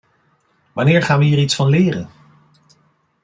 [0.73, 2.09] Wanneer gaan we hier iets van leren?